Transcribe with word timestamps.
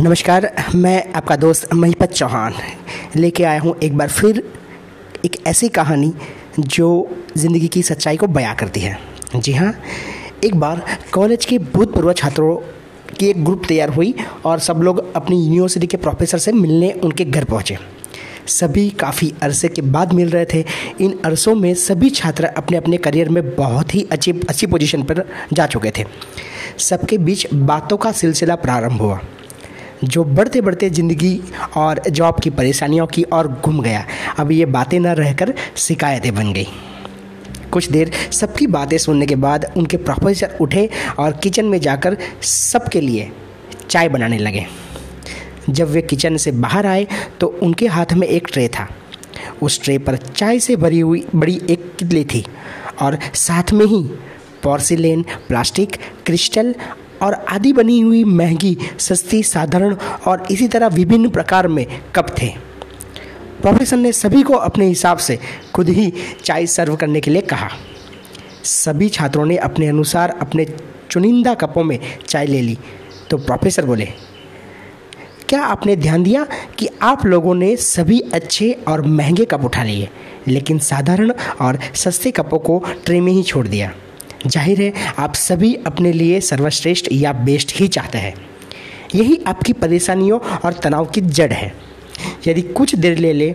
नमस्कार, 0.00 0.48
मैं 0.74 1.12
आपका 1.14 1.34
दोस्त 1.36 1.72
महिपत 1.74 2.12
चौहान 2.12 2.54
लेके 3.16 3.44
आया 3.44 3.60
हूँ 3.60 3.74
एक 3.82 3.96
बार 3.96 4.08
फिर 4.08 4.42
एक 5.24 5.36
ऐसी 5.46 5.68
कहानी 5.68 6.12
जो 6.58 6.88
ज़िंदगी 7.36 7.68
की 7.68 7.82
सच्चाई 7.82 8.16
को 8.16 8.26
बयां 8.26 8.54
करती 8.54 8.80
है। 8.80 8.96
जी 9.36 9.52
हाँ 9.52 9.72
एक 10.44 10.56
बार 10.60 10.82
कॉलेज 11.12 11.44
के 11.44 11.58
भूतपूर्व 11.58 12.12
छात्रों 12.12 12.56
की 13.10 13.26
एक 13.26 13.44
ग्रुप 13.44 13.62
तैयार 13.68 13.88
हुई 13.88 14.14
और 14.44 14.58
सब 14.58 14.80
लोग 14.82 15.14
अपनी 15.16 15.36
यूनिवर्सिटी 15.36 15.86
के 15.86 15.96
प्रोफेसर 15.96 16.38
से 16.38 16.52
मिलने 16.52 16.90
उनके 16.94 17.24
घर 17.24 17.44
पहुँचे। 17.44 17.76
सभी 18.46 18.88
काफ़ी 18.90 19.32
अरसे 19.42 19.68
के 19.68 19.82
बाद 19.82 20.12
मिल 20.12 20.30
रहे 20.30 20.46
थे। 20.54 20.64
इन 21.00 21.18
अरसों 21.24 21.54
में 21.54 21.72
सभी 21.74 22.10
छात्र 22.10 22.44
अपने 22.46 22.76
अपने 22.76 22.96
करियर 22.96 23.28
में 23.28 23.54
बहुत 23.56 23.94
ही 23.94 24.06
अच्छी 24.12 24.32
अच्छी 24.48 24.66
पोजीशन 24.66 25.02
पर 25.02 25.24
जा 25.52 25.66
चुके 25.66 25.90
थे। 25.98 26.04
सबके 26.80 27.18
बीच 27.18 27.46
बातों 27.54 27.96
का 27.96 28.12
सिलसिला 28.12 28.56
प्रारंभ 28.56 29.00
हुआ। 29.00 29.20
जो 30.04 30.24
बढ़ते 30.24 30.60
बढ़ते 30.60 30.88
ज़िंदगी 30.90 31.40
और 31.76 32.02
जॉब 32.08 32.40
की 32.40 32.50
परेशानियों 32.50 33.06
की 33.06 33.22
और 33.22 33.48
घूम 33.54 33.80
गया। 33.82 34.04
अब 34.38 34.50
ये 34.52 34.64
बातें 34.66 34.98
न 35.00 35.14
रहकर 35.14 35.54
शिकायतें 35.76 36.34
बन 36.34 36.52
गई। 36.52 36.66
कुछ 37.72 37.90
देर 37.90 38.10
सबकी 38.32 38.66
बातें 38.68 38.96
सुनने 38.98 39.26
के 39.26 39.36
बाद 39.36 39.64
उनके 39.76 39.96
प्रोफेसर 39.98 40.56
उठे 40.60 40.88
और 41.18 41.32
किचन 41.34 41.64
में 41.64 41.78
जाकर 41.80 42.16
सबके 42.42 43.00
लिए 43.00 43.30
चाय 43.90 44.08
बनाने 44.08 44.38
लगे। 44.38 44.66
जब 45.70 45.88
वे 45.88 46.02
किचन 46.02 46.36
से 46.36 46.52
बाहर 46.52 46.86
आए 46.86 47.06
तो 47.40 47.46
उनके 47.62 47.86
हाथ 47.86 48.12
में 48.12 48.26
एक 48.28 48.48
ट्रे 48.52 48.68
था। 48.68 48.88
उस 49.62 49.82
ट्रे 49.82 49.96
पर 49.98 50.16
चाय 50.16 50.58
से 50.60 50.76
भरी 50.76 51.00
हुई, 51.00 51.24
बड़ी 51.34 51.60
एक 51.70 51.92
कितली 51.98 52.24
थी 52.24 52.44
और 53.02 53.18
साथ 53.34 53.72
में 53.72 53.84
ही 53.86 54.02
पॉर्सिलेन 54.62 55.22
प्लास्टिक 55.48 55.96
क्रिस्टल 56.26 56.74
और 57.24 57.34
आदि 57.48 57.72
बनी 57.72 57.98
हुई 58.00 58.22
महँगी, 58.24 58.76
सस्ती, 58.98 59.42
साधारण 59.42 59.96
और 60.26 60.46
इसी 60.50 60.68
तरह 60.68 60.86
विभिन्न 60.86 61.30
प्रकार 61.30 61.68
में 61.68 61.86
कप 62.14 62.34
थे। 62.42 62.48
प्रोफेसर 63.62 63.96
ने 63.96 64.12
सभी 64.12 64.42
को 64.42 64.54
अपने 64.54 64.86
हिसाब 64.86 65.18
से 65.18 65.38
खुद 65.74 65.88
ही 65.88 66.12
चाय 66.44 66.66
सर्व 66.66 66.96
करने 66.96 67.20
के 67.20 67.30
लिए 67.30 67.42
कहा। 67.42 67.68
सभी 68.64 69.08
छात्रों 69.08 69.46
ने 69.46 69.56
अपने 69.56 69.86
अनुसार 69.86 70.36
अपने 70.40 70.66
चुनिंदा 71.10 71.54
कपों 71.54 71.84
में 71.84 71.98
चाय 72.28 72.46
ले 72.46 72.60
ली। 72.60 72.78
तो 73.30 73.36
प्रोफेसर 73.36 73.84
बोले, 73.84 74.08
क्या 75.48 75.62
आपने 75.62 75.96
ध्यान 75.96 76.22
दिया 76.22 76.46
कि 76.78 76.88
आप 77.02 77.24
लोगों 77.26 77.54
ने 77.54 77.74
सभी 77.76 78.20
अच्छे 78.34 78.70
और 78.88 79.02
महँगे 79.02 79.44
कप 79.44 79.64
उठा 79.64 79.82
लिए, 79.82 80.08
लेकिन 80.48 80.78
साधारण 80.78 81.32
और 81.60 81.78
सस्ते 81.94 82.30
कपों 82.30 82.58
को 82.58 82.82
ट्रे 83.06 83.20
में 83.20 83.32
ही 83.32 83.42
छोड़ 83.42 83.66
दिया? 83.68 83.92
ज़ाहिर 84.46 84.80
है 84.82 85.12
आप 85.18 85.34
सभी 85.34 85.74
अपने 85.86 86.12
लिए 86.12 86.40
सर्वश्रेष्ठ 86.42 87.08
या 87.12 87.32
बेस्ट 87.34 87.72
ही 87.76 87.88
चाहते 87.88 88.18
हैं। 88.18 88.34
यही 89.14 89.38
आपकी 89.46 89.72
परेशानियों 89.74 90.38
और 90.58 90.72
तनाव 90.74 91.04
की 91.06 91.20
जड़ 91.20 91.52
है। 91.52 91.72
यदि 92.46 92.62
कुछ 92.62 92.94
देर 92.94 93.18
ले 93.18 93.32
ले 93.32 93.54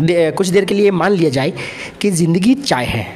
दे, 0.00 0.30
कुछ 0.30 0.48
देर 0.48 0.64
के 0.64 0.74
लिए 0.74 0.90
मान 0.90 1.12
लिया 1.12 1.30
जाए 1.30 1.52
कि 2.00 2.10
ज़िंदगी 2.10 2.54
चाय 2.54 2.84
है 2.86 3.06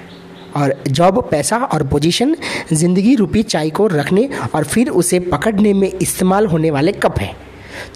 और 0.56 0.74
जॉब 0.88 1.20
पैसा 1.30 1.56
और 1.56 1.86
पोजीशन 1.88 2.36
ज़िंदगी 2.72 3.14
रूपी 3.14 3.42
चाय 3.44 3.70
को 3.70 3.86
रखने 3.86 4.28
और 4.54 4.64
फिर 4.64 4.88
उसे 4.90 5.20
पकड़ने 5.22 5.72
में 5.74 5.90
इस्तेमाल 5.92 6.46
होने 6.46 6.70
वाले 6.70 6.92
कप 6.94 7.18
हैं। 7.18 7.34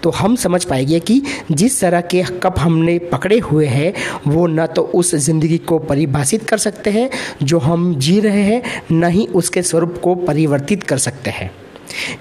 तो 0.02 0.10
हम 0.10 0.36
समझ 0.36 0.64
पाएँगे 0.64 1.00
कि 1.00 1.22
जिस 1.52 1.80
तरह 1.80 2.00
के 2.00 2.22
कप 2.22 2.54
हमने 2.58 2.98
पकड़े 2.98 3.38
हुए 3.38 3.66
हैं, 3.66 3.94
वो 4.26 4.46
न 4.46 4.66
तो 4.66 4.82
उस 4.82 5.14
ज़िंदगी 5.14 5.58
को 5.58 5.78
परिभाषित 5.78 6.48
कर 6.48 6.58
सकते 6.58 6.90
हैं, 6.90 7.10
जो 7.42 7.58
हम 7.58 7.94
जी 7.94 8.20
रहे 8.20 8.42
हैं, 8.42 8.62
न 8.92 9.04
ही 9.04 9.26
उसके 9.26 9.62
स्वरूप 9.62 10.00
को 10.04 10.14
परिवर्तित 10.14 10.82
कर 10.82 10.98
सकते 10.98 11.30
हैं। 11.30 11.50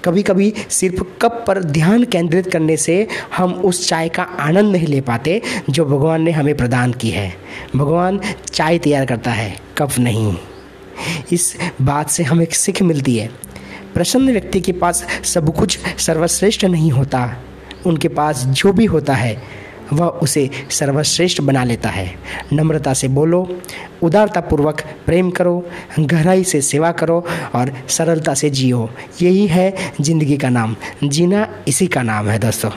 कभी 0.04 0.22
कभी 0.22 0.54
सिर्फ़ 0.70 1.02
कप 1.22 1.44
पर 1.46 1.62
ध्यान 1.64 2.04
केंद्रित 2.04 2.50
करने 2.50 2.76
से 2.76 3.06
हम 3.36 3.52
उस 3.52 3.88
चाय 3.88 4.08
का 4.08 4.22
आनंद 4.22 4.72
नहीं 4.72 4.86
ले 4.86 5.00
पाते, 5.00 5.42
जो 5.70 5.84
भगवान 5.84 6.22
ने 6.22 6.30
हमें 6.30 6.56
प्रदान 6.56 6.92
की 6.92 7.10
है। 7.10 7.34
भगवान 7.76 8.20
चाय 8.52 8.78
तैयार 8.78 9.06
करता 9.06 9.30
है, 9.30 9.56
कप 9.78 9.90
नहीं। 9.98 10.36
इस 11.32 11.56
बात 11.82 12.10
से 12.10 12.22
हमें 12.22 12.46
सीख 12.50 12.82
मिलती 12.82 13.16
है। 13.16 13.30
प्रसन्न 13.94 14.32
व्यक्ति 14.32 14.60
के 14.60 14.72
पास 14.72 15.06
सब 15.24 15.56
कुछ 15.56 15.78
सर्वश्रेष्ठ 15.98 16.64
नहीं 16.64 16.90
होता। 16.90 17.36
उनके 17.86 18.08
पास 18.08 18.44
जो 18.44 18.72
भी 18.72 18.84
होता 18.84 19.14
है, 19.14 19.60
वह 19.92 20.06
उसे 20.06 20.50
सर्वश्रेष्ठ 20.70 21.40
बना 21.40 21.64
लेता 21.64 21.88
है। 21.88 22.14
नम्रता 22.52 22.94
से 22.94 23.08
बोलो, 23.08 23.60
उदारतापूर्वक 24.02 24.80
प्रेम 25.06 25.30
करो, 25.30 25.66
गहराई 26.00 26.44
से 26.44 26.60
सेवा 26.60 26.92
करो 26.92 27.26
और 27.54 27.72
सरलता 27.88 28.34
से 28.34 28.50
जियो। 28.50 28.90
यही 29.22 29.46
है 29.46 29.74
ज़िंदगी 30.00 30.36
का 30.36 30.48
नाम। 30.48 30.76
जीना 31.04 31.48
इसी 31.68 31.86
का 31.86 32.02
नाम 32.02 32.28
है, 32.28 32.38
दोस्तों। 32.38 32.70